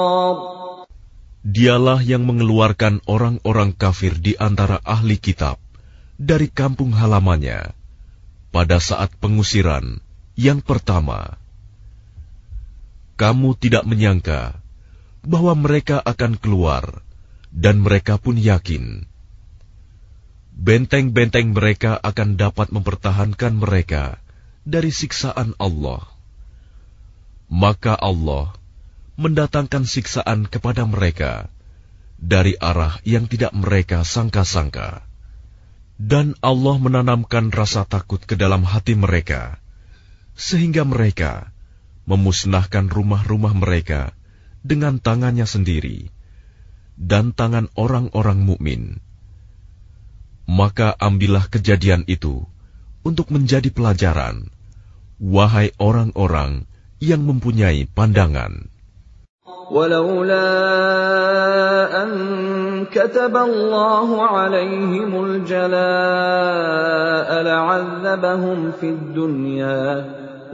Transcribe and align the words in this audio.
Dialah 1.51 1.99
yang 1.99 2.23
mengeluarkan 2.23 3.03
orang-orang 3.03 3.75
kafir 3.75 4.15
di 4.15 4.39
antara 4.39 4.79
ahli 4.87 5.19
kitab 5.19 5.59
dari 6.15 6.47
kampung 6.47 6.95
halamannya 6.95 7.75
pada 8.55 8.79
saat 8.79 9.11
pengusiran 9.19 9.99
yang 10.39 10.63
pertama. 10.63 11.35
Kamu 13.19 13.59
tidak 13.59 13.83
menyangka 13.83 14.63
bahwa 15.27 15.53
mereka 15.59 15.99
akan 15.99 16.39
keluar, 16.39 17.03
dan 17.51 17.83
mereka 17.83 18.15
pun 18.15 18.39
yakin 18.39 19.11
benteng-benteng 20.55 21.57
mereka 21.57 21.97
akan 21.97 22.37
dapat 22.37 22.69
mempertahankan 22.69 23.57
mereka 23.57 24.21
dari 24.67 24.93
siksaan 24.93 25.57
Allah. 25.57 26.05
Maka 27.51 27.97
Allah 27.97 28.55
mendatangkan 29.19 29.83
siksaan 29.83 30.47
kepada 30.47 30.87
mereka 30.87 31.51
dari 32.21 32.53
arah 32.61 33.01
yang 33.03 33.25
tidak 33.25 33.51
mereka 33.51 34.05
sangka-sangka. 34.05 35.03
Dan 36.01 36.33
Allah 36.41 36.81
menanamkan 36.81 37.53
rasa 37.53 37.85
takut 37.85 38.21
ke 38.25 38.33
dalam 38.33 38.65
hati 38.65 38.97
mereka, 38.97 39.61
sehingga 40.33 40.81
mereka 40.81 41.53
memusnahkan 42.09 42.89
rumah-rumah 42.89 43.53
mereka 43.53 44.17
dengan 44.65 44.97
tangannya 44.97 45.45
sendiri 45.45 46.09
dan 46.97 47.33
tangan 47.37 47.69
orang-orang 47.77 48.41
mukmin. 48.41 48.97
Maka 50.49 50.97
ambillah 50.97 51.45
kejadian 51.53 52.05
itu 52.09 52.49
untuk 53.05 53.29
menjadi 53.29 53.69
pelajaran, 53.69 54.49
wahai 55.21 55.69
orang-orang 55.77 56.65
yang 56.97 57.21
mempunyai 57.25 57.85
pandangan. 57.85 58.70
ولولا 59.70 60.48
أن 62.02 62.10
كتب 62.86 63.34
الله 63.36 64.08
عليهم 64.22 65.24
الجلاء 65.24 65.78
لعذبهم 67.42 68.72
في 68.80 68.88
الدنيا 68.90 70.04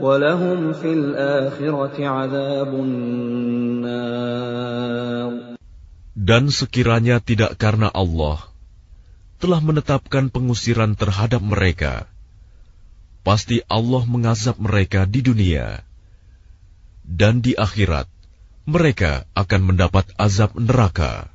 ولهم 0.01 0.73
في 0.73 0.93
الآخرة 0.93 1.97
عذاب 2.07 2.71
النار 2.73 3.93
Dan 6.13 6.47
sekiranya 6.55 7.19
tidak 7.19 7.59
karena 7.59 7.91
Allah 7.91 8.39
telah 9.43 9.59
menetapkan 9.59 10.31
pengusiran 10.31 10.95
terhadap 10.95 11.43
mereka, 11.43 12.07
pasti 13.27 13.59
Allah 13.67 14.07
mengazab 14.07 14.55
mereka 14.55 15.03
di 15.03 15.19
dunia 15.19 15.83
dan 17.03 17.43
di 17.43 17.59
akhirat 17.59 18.07
mereka 18.68 19.24
akan 19.32 19.72
mendapat 19.72 20.12
azab 20.20 20.52
neraka. 20.60 21.32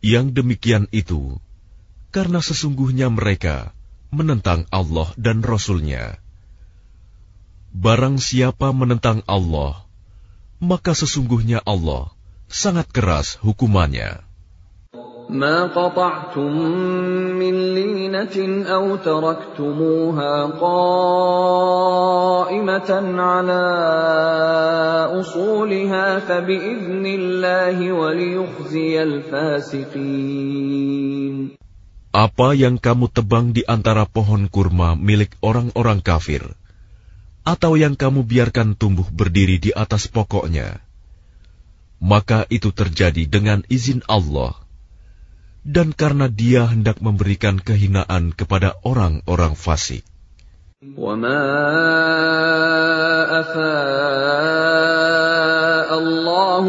Yang 0.00 0.26
demikian 0.32 0.84
itu 0.88 1.36
karena 2.16 2.40
sesungguhnya 2.40 3.12
mereka 3.12 3.76
menentang 4.08 4.64
Allah 4.72 5.12
dan 5.20 5.44
Rasulnya. 5.44 6.16
nya 6.16 6.25
Barang 7.71 8.19
siapa 8.19 8.75
menentang 8.75 9.23
Allah, 9.25 9.87
maka 10.59 10.91
sesungguhnya 10.91 11.63
Allah 11.63 12.11
sangat 12.51 12.91
keras 12.91 13.39
hukumannya. 13.39 14.27
ما 15.31 15.71
قطعتم 15.71 16.51
من 17.39 17.55
لينة 17.71 18.67
أو 18.67 18.95
تركتموها 18.99 20.45
قائمة 20.59 21.99
على 23.15 23.63
أصولها 25.19 26.19
فبإذن 26.19 27.05
الله 27.05 27.91
وليخزي 27.91 29.03
الفاسقين 29.03 30.51
Apa 32.11 32.51
yang 32.51 32.75
kamu 32.75 33.07
tebang 33.07 33.55
di 33.55 33.63
antara 33.63 34.03
pohon 34.03 34.51
kurma 34.51 34.99
milik 34.99 35.31
orang-orang 35.39 36.03
kafir, 36.03 36.43
atau 37.46 37.78
yang 37.78 37.94
kamu 37.94 38.26
biarkan 38.26 38.74
tumbuh 38.74 39.06
berdiri 39.06 39.62
di 39.62 39.70
atas 39.70 40.10
pokoknya, 40.10 40.82
maka 42.02 42.42
itu 42.50 42.74
terjadi 42.74 43.22
dengan 43.30 43.62
izin 43.70 44.02
Allah, 44.10 44.58
dan 45.62 45.94
karena 45.94 46.26
Dia 46.26 46.66
hendak 46.66 46.98
memberikan 46.98 47.62
kehinaan 47.62 48.34
kepada 48.34 48.74
orang-orang 48.82 49.54
fasik. 49.54 50.02
Allah 55.86 56.66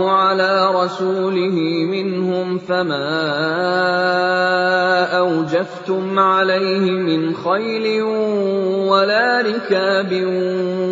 أوجفتم 5.38 6.20
عليه 6.20 6.86
من 6.92 7.34
خيل 7.36 8.02
ولا 8.90 9.42
ركاب 9.42 10.12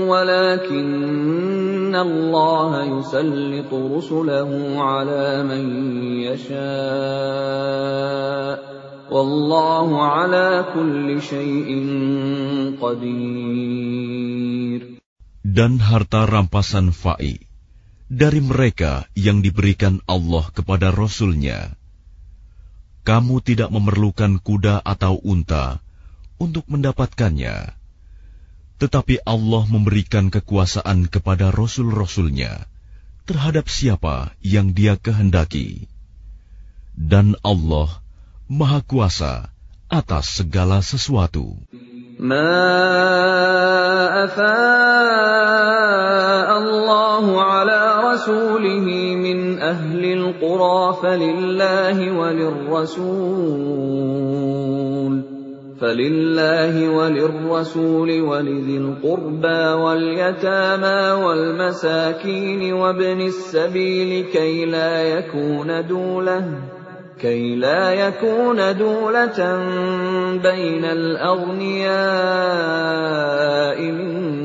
ولكن 0.06 1.96
الله 1.96 2.72
يسلط 3.00 3.74
رسله 3.74 4.50
على 4.78 5.44
من 5.44 5.64
يشاء 6.30 6.56
والله 9.12 9.88
على 10.06 10.66
كل 10.74 11.22
شيء 11.22 11.70
قدير 12.82 13.86
Dan 15.46 15.80
harta 15.80 16.28
rampasan 16.28 16.92
fa'i 16.92 17.40
dari 18.12 18.44
mereka 18.44 19.08
yang 19.16 19.40
diberikan 19.40 20.04
Allah 20.04 20.52
kepada 20.52 20.92
Rasulnya. 20.92 21.80
kamu 23.06 23.46
tidak 23.46 23.70
memerlukan 23.70 24.42
kuda 24.42 24.82
atau 24.82 25.22
unta 25.22 25.78
untuk 26.42 26.66
mendapatkannya. 26.66 27.78
Tetapi 28.82 29.24
Allah 29.24 29.64
memberikan 29.70 30.34
kekuasaan 30.34 31.08
kepada 31.08 31.54
rasul-rasulnya 31.54 32.66
terhadap 33.30 33.70
siapa 33.70 34.34
yang 34.42 34.74
dia 34.74 34.98
kehendaki. 34.98 35.88
Dan 36.98 37.38
Allah 37.46 38.02
Maha 38.50 38.82
Kuasa 38.84 39.54
atas 39.88 40.42
segala 40.42 40.82
sesuatu. 40.82 41.56
Ala 47.36 47.85
رسوله 48.16 48.88
من 49.16 49.60
أهل 49.60 50.04
القرى 50.06 50.94
فلله 55.82 56.90
وللرسول 56.98 58.22
ولذي 58.22 58.78
القربى 58.78 59.64
واليتامى 59.84 61.24
والمساكين 61.26 62.74
وابن 62.74 63.22
السبيل 63.22 64.26
كي 64.26 64.66
لا 64.66 65.04
يكون 65.04 65.88
دولة 65.88 66.46
كي 67.22 67.56
لا 67.56 67.92
يكون 67.92 68.78
دولة 68.78 69.58
بين 70.44 70.86
الأغنياء 70.86 71.96
منكم 73.82 74.45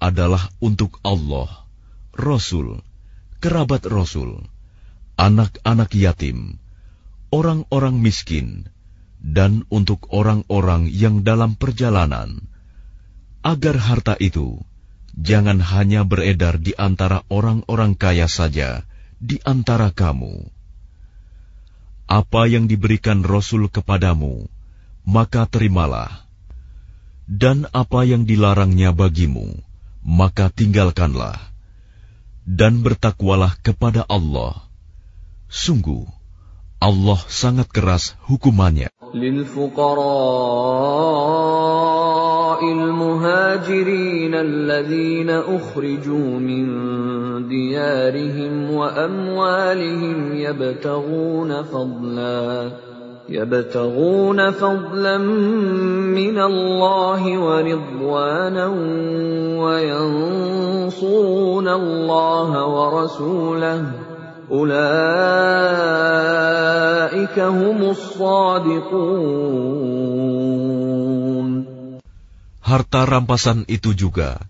adalah 0.00 0.48
untuk 0.58 0.98
Allah, 1.04 1.46
Rasul, 2.16 2.80
kerabat 3.38 3.84
Rasul, 3.84 4.42
anak-anak 5.20 5.92
yatim, 5.92 6.56
orang-orang 7.30 8.00
miskin, 8.00 8.66
dan 9.20 9.68
untuk 9.68 10.08
orang-orang 10.08 10.88
yang 10.88 11.20
dalam 11.20 11.54
perjalanan, 11.54 12.48
agar 13.44 13.76
harta 13.76 14.16
itu 14.16 14.58
jangan 15.14 15.60
hanya 15.60 16.08
beredar 16.08 16.56
di 16.56 16.72
antara 16.74 17.22
orang-orang 17.28 17.92
kaya 17.94 18.26
saja 18.26 18.88
di 19.20 19.36
antara 19.44 19.92
kamu 19.92 20.48
apa 22.10 22.50
yang 22.50 22.66
diberikan 22.66 23.22
Rasul 23.22 23.70
kepadamu, 23.70 24.50
maka 25.06 25.46
terimalah. 25.46 26.26
Dan 27.30 27.70
apa 27.70 28.02
yang 28.02 28.26
dilarangnya 28.26 28.90
bagimu, 28.90 29.54
maka 30.01 30.53
tinggalkanlah. 30.53 31.39
Dan 32.45 32.85
bertakwalah 32.85 33.57
kepada 33.65 34.05
Allah. 34.05 34.69
Sungguh, 35.49 36.05
Allah 36.77 37.19
sangat 37.25 37.69
keras 37.73 38.13
hukumannya. 38.29 38.93
المهاجرين 42.55 44.33
الذين 44.33 45.29
أخرجوا 45.29 46.39
من 46.39 46.65
ديارهم 47.47 48.71
وأموالهم 48.71 50.35
يبتغون 50.35 51.63
فضلا 51.63 52.71
يبتغون 53.29 54.51
فضلا 54.51 55.17
من 55.17 56.37
الله 56.37 57.37
ورضوانا 57.39 58.67
وينصرون 59.65 61.07
الله 61.67 62.65
ورسوله 62.65 63.91
أولئك 64.51 64.89
هم 67.39 67.79
الصادقون 67.89 69.25
Harta 72.65 73.05
rampasan 73.05 73.61
itu 73.69 73.93
juga 73.93 74.41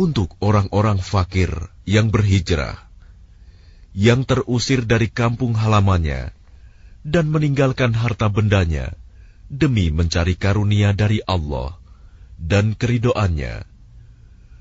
untuk 0.00 0.32
orang-orang 0.40 1.04
fakir 1.04 1.52
yang 1.84 2.08
berhijrah, 2.08 2.80
yang 3.92 4.24
terusir 4.24 4.88
dari 4.88 5.12
kampung 5.12 5.52
halamannya, 5.52 6.32
dan 7.06 7.30
meninggalkan 7.32 7.94
harta 7.96 8.28
bendanya 8.28 8.92
demi 9.48 9.88
mencari 9.88 10.36
karunia 10.36 10.92
dari 10.92 11.24
Allah 11.24 11.78
dan 12.38 12.78
keridoannya, 12.78 13.66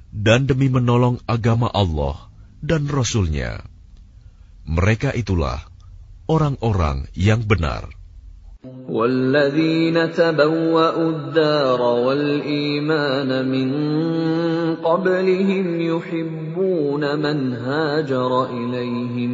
dan 0.09 0.49
demi 0.49 0.71
menolong 0.71 1.21
agama 1.29 1.69
Allah 1.69 2.31
dan 2.63 2.89
Rasulnya. 2.89 3.61
Mereka 4.67 5.13
itulah 5.13 5.61
orang-orang 6.27 7.07
yang 7.13 7.45
benar. 7.45 7.93
والذين 8.67 9.95
تبوأوا 10.11 11.09
الدار 11.09 11.81
والإيمان 11.81 13.29
من 13.47 13.69
قبلهم 14.75 15.67
يحبون 15.81 17.03
من 17.19 17.37
هاجر 17.53 18.31
إليهم 18.49 19.33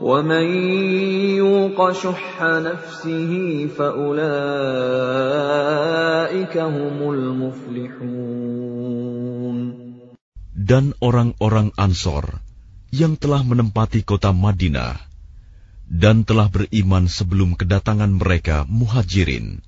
ومن 0.00 0.46
يوق 1.40 1.92
شح 1.92 2.42
نفسه 2.42 3.32
فأولئك 3.78 4.14
هم 6.56 6.98
المفلحون 7.12 8.66
Dan 10.66 10.98
orang-orang 10.98 11.70
Ansor 11.78 12.42
yang 12.90 13.14
telah 13.14 13.46
menempati 13.46 14.02
kota 14.02 14.34
Madinah 14.34 14.98
dan 15.86 16.26
telah 16.26 16.50
beriman 16.50 17.06
sebelum 17.06 17.54
kedatangan 17.54 18.10
mereka 18.10 18.66
muhajirin 18.66 19.62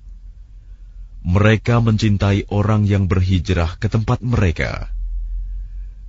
mereka 1.23 1.83
mencintai 1.83 2.47
orang 2.47 2.87
yang 2.87 3.11
berhijrah 3.11 3.75
ke 3.75 3.91
tempat 3.91 4.23
mereka, 4.23 4.87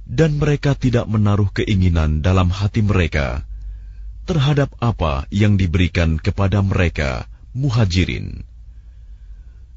dan 0.07 0.38
mereka 0.38 0.79
tidak 0.79 1.11
menaruh 1.11 1.50
keinginan 1.50 2.23
dalam 2.23 2.50
hati 2.50 2.83
mereka 2.83 3.43
terhadap 4.29 4.71
apa 4.79 5.26
yang 5.35 5.59
diberikan 5.59 6.21
kepada 6.21 6.62
mereka, 6.62 7.26
muhajirin, 7.57 8.47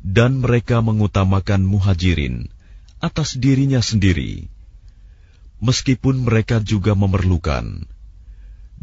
dan 0.04 0.44
mereka 0.44 0.84
mengutamakan 0.84 1.64
muhajirin 1.64 2.52
atas 3.00 3.40
dirinya 3.40 3.82
sendiri, 3.82 4.52
meskipun 5.64 6.28
mereka 6.28 6.60
juga 6.60 6.94
memerlukan. 6.94 7.88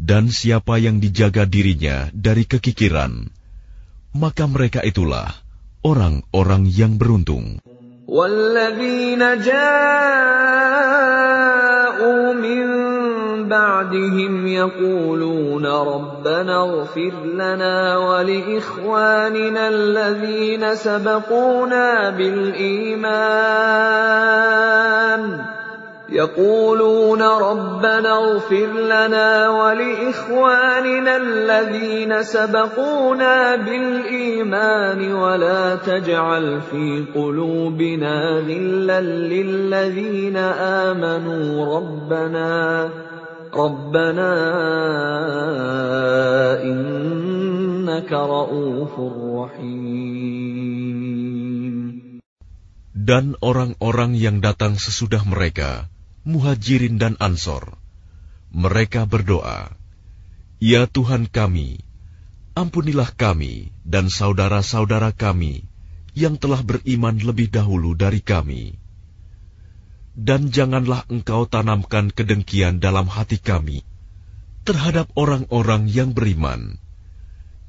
Dan 0.01 0.33
siapa 0.33 0.81
yang 0.81 0.97
dijaga 0.97 1.45
dirinya 1.45 2.09
dari 2.09 2.49
kekikiran, 2.49 3.29
maka 4.17 4.49
mereka 4.49 4.81
itulah 4.81 5.29
orang-orang 5.85 6.65
yang 6.65 6.97
beruntung. 6.97 7.61
والذين 8.11 9.23
جاءوا 9.47 9.63
من 12.33 12.84
بعدهم 13.44 14.46
يقولون 14.46 15.66
ربنا 15.66 16.62
اغفر 16.62 17.12
لنا 17.24 17.96
ولإخواننا 17.96 19.68
الذين 19.68 20.74
سبقونا 20.74 22.10
بالإيمان. 22.10 23.16
يقولون 26.08 27.22
ربنا 27.22 28.18
اغفر 28.18 28.66
لنا 28.66 29.48
ولإخواننا 29.48 31.16
الذين 31.16 32.22
سبقونا 32.22 33.56
بالإيمان. 33.56 35.12
ولا 35.14 35.76
تجعل 35.76 36.60
في 36.70 37.04
قلوبنا 37.14 38.42
غلا 38.48 39.00
للذين 39.00 40.36
آمنوا. 40.36 41.76
ربنا 41.76 42.88
Rabbana 43.56 44.32
innaka 46.60 48.20
ra'ufur 48.20 49.16
rahim. 49.48 49.96
Dan 52.92 53.40
orang-orang 53.40 54.12
yang 54.12 54.44
datang 54.44 54.76
sesudah 54.76 55.24
mereka, 55.24 55.88
muhajirin 56.28 57.00
dan 57.00 57.16
ansor, 57.16 57.80
mereka 58.52 59.08
berdoa, 59.08 59.72
Ya 60.60 60.84
Tuhan 60.84 61.24
kami, 61.24 61.80
ampunilah 62.52 63.08
kami 63.16 63.72
dan 63.88 64.12
saudara-saudara 64.12 65.16
kami 65.16 65.64
yang 66.12 66.36
telah 66.36 66.60
beriman 66.60 67.16
lebih 67.24 67.48
dahulu 67.48 67.96
dari 67.96 68.20
kami 68.20 68.85
Dan 70.15 70.51
janganlah 70.51 71.07
engkau 71.07 71.47
tanamkan 71.47 72.11
kedengkian 72.11 72.83
dalam 72.83 73.07
hati 73.07 73.39
kami 73.39 73.87
terhadap 74.67 75.07
orang-orang 75.17 75.87
yang 75.87 76.11
beriman. 76.13 76.77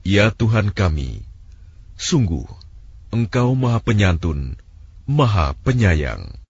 Ya 0.03 0.35
Tuhan 0.35 0.75
kami, 0.75 1.23
sungguh 1.95 2.45
Engkau 3.13 3.55
Maha 3.55 3.79
Penyantun, 3.79 4.57
Maha 5.07 5.55
Penyayang. 5.63 6.43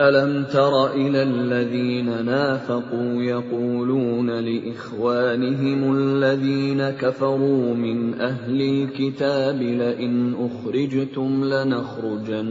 ألم 0.00 0.44
تر 0.48 0.96
إلى 0.96 1.22
الذين 1.22 2.24
نافقوا 2.24 3.22
يقولون 3.22 4.30
لإخوانهم 4.30 5.96
الذين 5.96 6.90
كفروا 6.90 7.74
من 7.74 8.20
أهل 8.20 8.60
الكتاب 8.62 9.62
لئن 9.62 10.34
أخرجتم 10.40 11.44
لنخرجن 11.44 12.50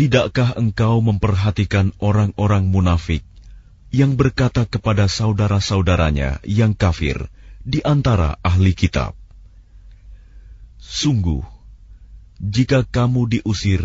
Tidakkah 0.00 0.56
engkau 0.56 1.04
memperhatikan 1.04 1.92
orang-orang 2.00 2.72
munafik 2.72 3.20
yang 3.92 4.16
berkata 4.16 4.64
kepada 4.64 5.04
saudara-saudaranya 5.04 6.40
yang 6.48 6.72
kafir 6.72 7.28
di 7.68 7.84
antara 7.84 8.40
ahli 8.40 8.72
kitab? 8.72 9.12
Sungguh, 10.80 11.44
jika 12.40 12.80
kamu 12.88 13.28
diusir 13.28 13.84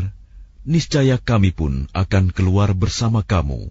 niscaya 0.64 1.20
kami 1.20 1.52
pun 1.52 1.92
akan 1.92 2.32
keluar 2.32 2.72
bersama 2.72 3.20
kamu, 3.20 3.68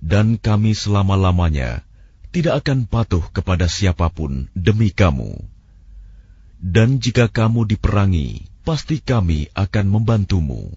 dan 0.00 0.40
kami 0.40 0.72
selama-lamanya 0.72 1.84
tidak 2.32 2.64
akan 2.64 2.88
patuh 2.88 3.20
kepada 3.36 3.68
siapa 3.68 4.08
pun 4.08 4.48
demi 4.56 4.88
kamu. 4.96 5.44
Dan 6.56 7.04
jika 7.04 7.28
kamu 7.28 7.68
diperangi, 7.68 8.48
pasti 8.64 9.04
kami 9.04 9.52
akan 9.52 9.92
membantumu 9.92 10.72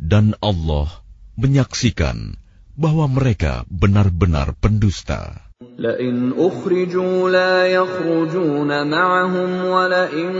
Dan 0.00 0.32
Allah 0.40 0.88
menyaksikan 1.36 2.40
bahwa 2.76 3.08
mereka 3.10 3.64
benar-benar 3.68 4.54
pendusta. 4.56 5.50
لئن 5.60 6.32
أخرجوا 6.36 7.30
لا 7.30 7.66
يخرجون 7.66 8.90
معهم 8.90 9.64
ولئن 9.64 10.32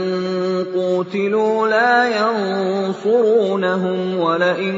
قوتلوا 0.73 1.67
لا 1.67 2.21
ينصرونهم 2.21 4.17
ولئن 4.17 4.75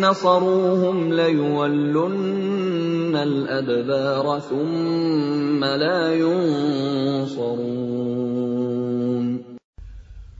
نصروهم 0.00 1.12
ليولن 1.12 3.16
الأدبار 3.16 4.40
ثم 4.50 5.64
لا 5.64 6.14
ينصرون 6.14 7.88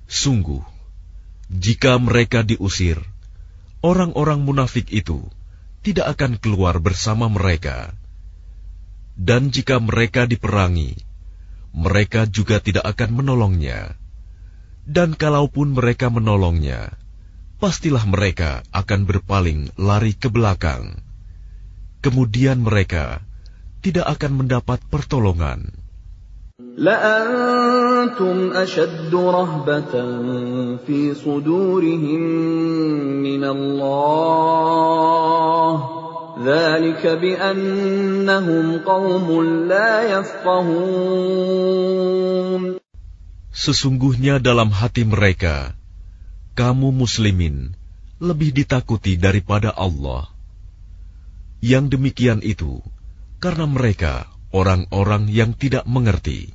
Sungguh, 0.09 0.64
jika 1.47 2.00
mereka 2.00 2.43
diusir, 2.43 2.99
orang-orang 3.84 4.42
munafik 4.42 4.90
itu 4.90 5.22
tidak 5.84 6.16
akan 6.16 6.40
keluar 6.40 6.80
bersama 6.80 7.28
mereka 7.28 7.92
dan 9.13 9.54
jika 9.54 9.78
mereka 9.78 10.25
diperangi, 10.25 10.98
mereka 11.74 12.25
juga 12.25 12.58
tidak 12.58 12.86
akan 12.98 13.22
menolongnya. 13.22 13.94
Dan 14.84 15.16
kalaupun 15.16 15.78
mereka 15.78 16.10
menolongnya, 16.10 16.98
pastilah 17.62 18.04
mereka 18.10 18.66
akan 18.74 19.06
berpaling 19.06 19.72
lari 19.80 20.18
ke 20.18 20.28
belakang. 20.28 21.00
Kemudian 22.04 22.66
mereka 22.66 23.24
tidak 23.80 24.18
akan 24.20 24.44
mendapat 24.44 24.84
pertolongan. 24.92 25.72
لأنتم 28.02 28.59
أشد 28.59 29.14
رهبة 29.14 29.95
في 30.87 31.14
صدورهم 31.14 32.23
من 33.23 33.45
الله 33.45 34.59
ذلك 36.43 37.07
بأنهم 37.07 38.78
قوم 38.83 39.28
لا 39.71 39.90
يفقهون 40.19 41.59
Sesungguhnya 43.59 44.38
dalam 44.38 44.71
hati 44.71 45.02
mereka, 45.02 45.75
kamu 46.55 46.95
muslimin 46.95 47.75
lebih 48.23 48.55
ditakuti 48.55 49.19
daripada 49.19 49.75
Allah. 49.75 50.31
Yang 51.59 51.99
demikian 51.99 52.38
itu, 52.38 52.78
karena 53.43 53.67
mereka 53.67 54.31
orang-orang 54.55 55.26
yang 55.26 55.59
tidak 55.59 55.90
mengerti. 55.90 56.55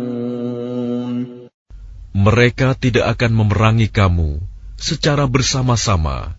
Mereka 2.21 2.77
tidak 2.77 3.17
akan 3.17 3.33
memerangi 3.33 3.89
kamu 3.89 4.37
secara 4.77 5.25
bersama-sama, 5.25 6.37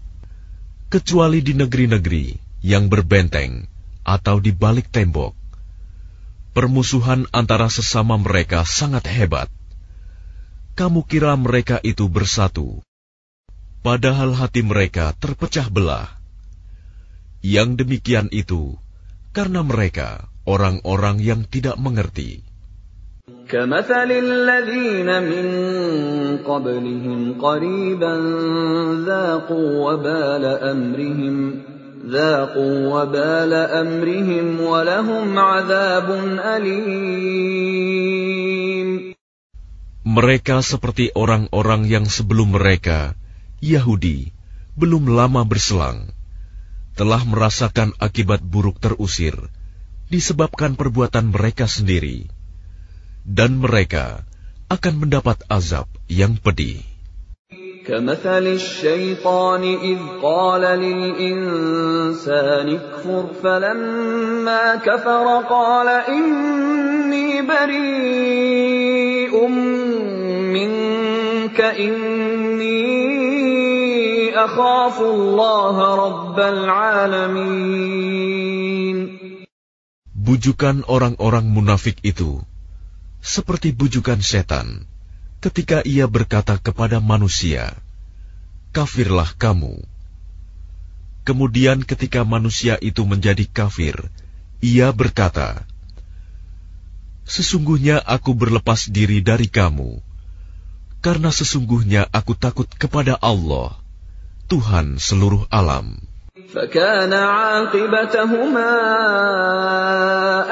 kecuali 0.87 1.43
di 1.43 1.59
negeri-negeri 1.59 2.39
yang 2.63 2.87
berbenteng 2.87 3.67
atau 4.07 4.39
di 4.39 4.55
balik 4.55 4.95
tembok. 4.95 5.35
Permusuhan 6.55 7.27
antara 7.35 7.67
sesama 7.67 8.15
mereka 8.15 8.63
sangat 8.63 9.11
hebat. 9.11 9.51
Kamu 10.79 11.03
kira 11.03 11.35
mereka 11.35 11.83
itu 11.83 12.07
bersatu, 12.07 12.79
padahal 13.83 14.39
hati 14.39 14.63
mereka 14.63 15.11
terpecah 15.19 15.67
belah. 15.67 16.07
Yang 17.43 17.83
demikian 17.83 18.31
itu 18.31 18.79
karena 19.35 19.67
mereka 19.67 20.31
orang-orang 20.47 21.19
yang 21.19 21.43
tidak 21.43 21.75
mengerti. 21.75 22.52
كمثل 23.52 24.12
الذين 24.12 25.08
من 25.24 25.48
قبلهم 26.44 27.20
قريبا 27.42 28.16
ذاقوا 29.08 29.70
وبال 29.88 30.46
أمرهم 30.46 31.36
ذاقوا 32.08 32.76
وبال 32.92 33.54
أمرهم 33.54 34.48
ولهم 34.62 35.40
عذاب 35.40 36.08
أليم 36.56 37.68
Mereka 40.08 40.64
seperti 40.64 41.12
orang-orang 41.12 41.84
yang 41.84 42.08
sebelum 42.08 42.56
mereka, 42.56 43.12
Yahudi, 43.60 44.32
belum 44.80 45.12
lama 45.12 45.44
berselang, 45.44 46.16
telah 46.96 47.28
merasakan 47.28 47.92
akibat 48.00 48.40
buruk 48.40 48.80
terusir 48.80 49.36
disebabkan 50.08 50.80
perbuatan 50.80 51.36
mereka 51.36 51.68
sendiri 51.68 52.31
dan 53.28 53.60
mereka 53.60 54.24
akan 54.68 55.08
mendapat 55.08 55.40
azab 55.48 55.88
yang 56.08 56.40
pedih. 56.40 56.84
كمثل 57.88 58.60
الشيطان 58.60 59.64
إذ 59.64 60.00
قال 60.20 60.62
للإنسان 60.62 62.68
اكفر 62.76 63.26
فلما 63.44 64.76
كفر 64.76 65.44
قال 65.50 65.88
إني 65.88 67.42
بريء 67.48 69.48
منك 70.52 71.62
إني 71.62 72.98
أخاف 74.36 75.02
الله 75.02 75.96
رب 75.96 76.40
العالمين 76.40 78.28
Bujukan 80.28 80.84
orang-orang 80.92 81.56
munafik 81.56 82.04
itu 82.04 82.44
seperti 83.23 83.71
bujukan 83.71 84.19
setan 84.19 84.91
ketika 85.39 85.83
ia 85.87 86.11
berkata 86.11 86.59
kepada 86.59 86.99
manusia, 86.99 87.79
"Kafirlah 88.75 89.31
kamu." 89.39 89.79
Kemudian, 91.23 91.87
ketika 91.87 92.27
manusia 92.27 92.83
itu 92.83 93.07
menjadi 93.07 93.47
kafir, 93.47 93.95
ia 94.59 94.91
berkata, 94.91 95.63
"Sesungguhnya 97.23 98.03
aku 98.03 98.35
berlepas 98.35 98.91
diri 98.91 99.23
dari 99.23 99.47
kamu, 99.47 100.03
karena 100.99 101.31
sesungguhnya 101.31 102.11
aku 102.11 102.35
takut 102.35 102.67
kepada 102.75 103.15
Allah, 103.23 103.79
Tuhan 104.51 104.99
seluruh 104.99 105.47
alam." 105.47 106.12
فكان 106.54 107.14
عاقبتهما 107.14 108.74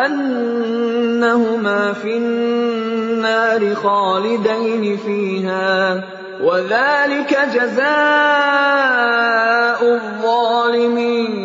أنهما 0.06 1.94
في 1.94 2.18
النار 2.18 3.76
خالدين 3.76 4.98
فيها 4.98 6.04
وذلك 6.42 7.32
جزاء 7.56 7.86
الظالمين 9.96 11.36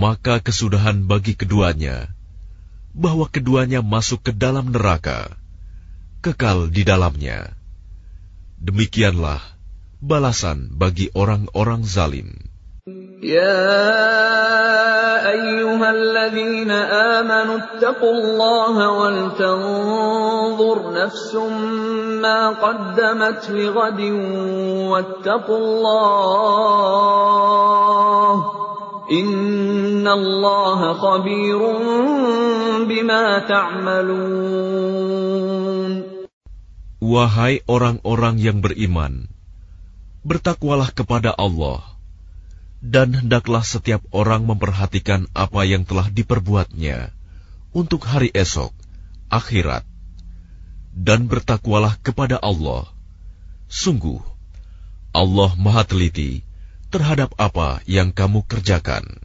Maka 0.00 0.40
kesudahan 0.40 1.04
bagi 1.04 1.36
keduanya, 1.36 2.08
bahwa 2.96 3.28
keduanya 3.28 3.84
masuk 3.84 4.24
ke 4.24 4.32
dalam 4.32 4.72
neraka, 4.72 5.28
kekal 6.24 6.72
di 6.72 6.88
dalamnya. 6.88 7.52
Demikianlah 8.56 9.53
balasan 10.04 10.72
bagi 10.74 11.12
orang-orang 11.12 11.84
zalim. 11.84 12.50
يا 13.20 13.68
أيها 15.28 15.90
الذين 15.90 16.70
آمنوا 17.20 17.56
اتقوا 17.56 18.12
الله 18.12 18.92
ولتنظر 18.92 20.92
نفس 20.92 21.34
ما 22.24 22.48
قدمت 22.48 23.50
لغد 23.50 24.00
واتقوا 24.88 25.58
الله 25.58 26.30
إن 29.12 30.08
الله 30.08 30.92
خبير 30.92 31.58
بما 32.88 33.38
تعملون 33.38 35.20
Wahai 37.00 37.64
orang-orang 37.64 38.36
yang 38.36 38.60
beriman, 38.60 39.32
bertakwalah 40.24 40.92
kepada 40.92 41.32
Allah, 41.32 41.80
dan 42.80 43.12
hendaklah 43.12 43.64
setiap 43.64 44.00
orang 44.12 44.48
memperhatikan 44.48 45.28
apa 45.36 45.68
yang 45.68 45.84
telah 45.84 46.08
diperbuatnya 46.08 47.12
untuk 47.76 48.08
hari 48.08 48.32
esok, 48.32 48.72
akhirat, 49.28 49.84
dan 50.96 51.28
bertakwalah 51.30 52.00
kepada 52.00 52.40
Allah. 52.40 52.88
Sungguh, 53.70 54.18
Allah 55.14 55.54
Maha 55.54 55.86
Teliti 55.86 56.42
terhadap 56.90 57.30
apa 57.38 57.78
yang 57.86 58.10
kamu 58.10 58.42
kerjakan. 58.48 59.22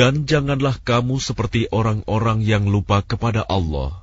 Dan 0.00 0.24
janganlah 0.24 0.80
kamu 0.80 1.20
seperti 1.20 1.68
orang-orang 1.68 2.40
yang 2.40 2.64
lupa 2.68 3.04
kepada 3.04 3.44
Allah, 3.44 4.00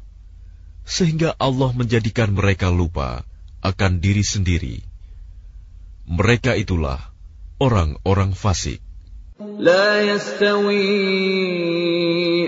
sehingga 0.86 1.33
Allah 1.41 1.74
menjadikan 1.74 2.38
mereka 2.38 2.69
lupa 2.69 3.25
akan 3.65 3.97
diri 3.97 4.21
sendiri. 4.21 4.86
Mereka 6.08 6.56
itulah 6.58 7.13
orang-orang 7.58 8.38
fasik. 8.38 8.82
لا 9.38 10.01
يستوي 10.01 10.89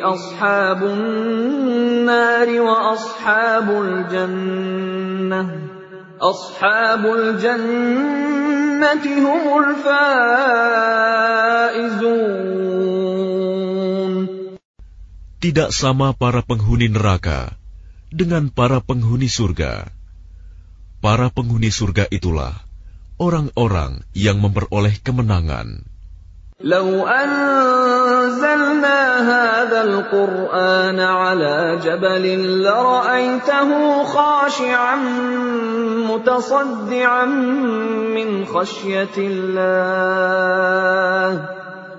أصحاب 0.01 0.83
النار 0.83 2.61
وأصحاب 2.61 3.67
الجنة 3.69 5.69
tidak 15.44 15.68
sama 15.68 16.16
para 16.16 16.40
penghuni 16.40 16.88
neraka 16.88 17.60
dengan 18.08 18.48
para 18.48 18.80
penghuni 18.80 19.28
surga. 19.28 19.92
Para 21.04 21.28
penghuni 21.28 21.68
surga 21.68 22.08
itulah 22.08 22.56
orang-orang 23.20 24.00
yang 24.16 24.40
memperoleh 24.40 24.96
kemenangan. 25.04 25.84
أنزلنا 28.24 29.00
هذا 29.20 29.80
القرآن 29.84 31.00
على 31.00 31.78
جبل 31.84 32.24
لرأيته 32.64 33.70
خاشعا 34.04 34.96
متصدعا 36.08 37.24
من 38.16 38.44
خشية 38.46 39.16
الله 39.18 40.08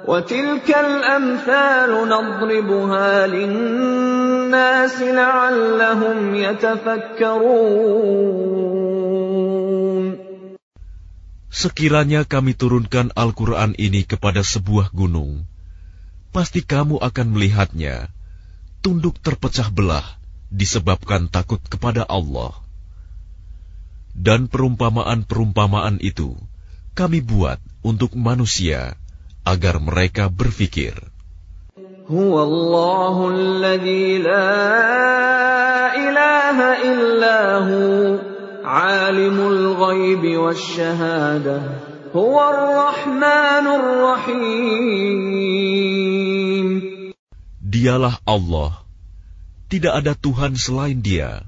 وتلك 0.07 0.69
الأمثال 0.69 1.91
نضربها 2.09 3.27
للناس 3.27 5.01
لعلهم 5.01 6.35
يتفكرون. 6.35 7.85
Sekiranya 11.55 12.27
kami 12.27 12.51
turunkan 12.51 13.15
Al-Quran 13.15 13.79
ini 13.79 14.03
kepada 14.03 14.43
sebuah 14.43 14.91
gunung, 14.91 15.47
pasti 16.34 16.62
kamu 16.62 17.02
akan 17.02 17.26
melihatnya 17.34 18.08
tunduk 18.80 19.18
terpecah 19.20 19.68
belah 19.68 20.06
disebabkan 20.50 21.30
takut 21.30 21.62
kepada 21.62 22.02
Allah. 22.06 22.54
Dan 24.10 24.50
perumpamaan-perumpamaan 24.50 26.02
itu 26.02 26.34
kami 26.98 27.22
buat 27.22 27.62
untuk 27.86 28.18
manusia 28.18 28.98
agar 29.46 29.78
mereka 29.78 30.26
berfikir. 30.28 30.98
هو 32.10 32.42
الله 32.42 33.30
الذي 33.30 34.18
لا 34.18 34.50
إله 35.94 36.58
إلا 36.90 37.38
هو 37.70 38.18
عالم 38.66 39.38
الغيب 39.40 40.38
والشهادة 40.38 41.62
هو 42.10 42.34
الرحمن 42.50 43.66
الرحيم 43.78 45.30
Dialah 47.74 48.22
Allah, 48.22 48.86
tidak 49.66 49.98
ada 49.98 50.14
Tuhan 50.14 50.54
selain 50.54 51.02
Dia, 51.02 51.42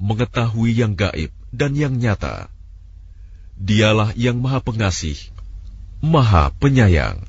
mengetahui 0.00 0.72
yang 0.72 0.96
gaib 0.96 1.28
dan 1.52 1.76
yang 1.76 2.00
nyata. 2.00 2.48
Dialah 3.60 4.16
yang 4.16 4.40
Maha 4.40 4.64
Pengasih, 4.64 5.20
Maha 6.00 6.52
Penyayang. 6.56 7.24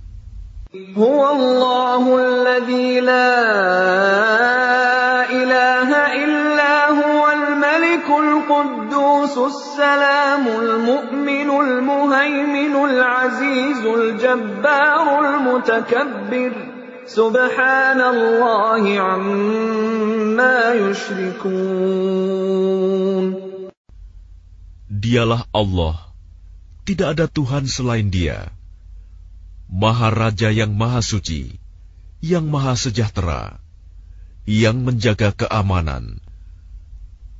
هو 0.97 1.31
الله 1.31 2.03
الذي 2.19 2.99
لا 2.99 3.33
إله 5.31 5.89
إلا 6.23 6.75
هو 6.91 7.21
الملك 7.31 8.07
القدوس 8.09 9.37
السلام 9.37 10.47
المؤمن 10.47 11.49
المهيمن 11.49 12.75
العزيز 12.75 13.85
الجبار 13.85 15.07
المتكبر 15.25 16.70
Amma. 18.96 19.68
Dialah 24.88 25.44
Allah. 25.52 25.96
Tidak 26.88 27.08
ada 27.12 27.28
Tuhan 27.28 27.68
selain 27.68 28.08
Dia. 28.08 28.48
Maha 29.68 30.08
Raja 30.08 30.48
yang 30.56 30.72
Maha 30.72 31.04
Suci, 31.04 31.52
yang 32.24 32.48
Maha 32.48 32.80
Sejahtera, 32.80 33.60
yang 34.48 34.80
menjaga 34.80 35.36
keamanan, 35.36 36.16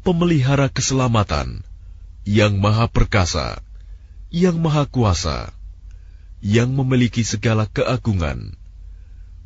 pemelihara 0.05 0.69
keselamatan, 0.69 1.65
yang 2.29 2.61
Maha 2.61 2.93
Perkasa, 2.93 3.65
yang 4.29 4.61
Maha 4.61 4.85
Kuasa, 4.85 5.49
yang 6.45 6.77
memiliki 6.77 7.25
segala 7.25 7.65
keagungan 7.73 8.61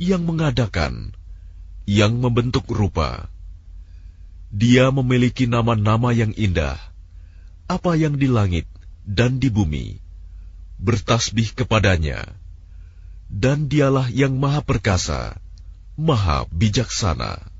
yang 0.00 0.26
mengadakan, 0.26 1.14
yang 1.86 2.18
membentuk 2.18 2.66
rupa. 2.70 3.30
Dia 4.54 4.90
memiliki 4.94 5.46
nama-nama 5.50 6.14
yang 6.14 6.34
indah, 6.34 6.78
apa 7.66 7.98
yang 7.98 8.18
di 8.18 8.30
langit 8.30 8.66
dan 9.02 9.38
di 9.38 9.50
bumi, 9.50 9.98
bertasbih 10.78 11.54
kepadanya. 11.54 12.22
Dan 13.30 13.66
dialah 13.66 14.12
yang 14.14 14.38
maha 14.38 14.62
perkasa, 14.62 15.38
maha 15.98 16.46
bijaksana. 16.54 17.53